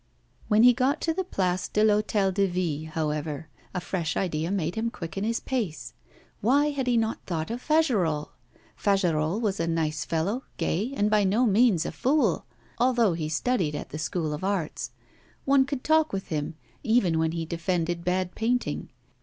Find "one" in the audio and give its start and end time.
15.45-15.65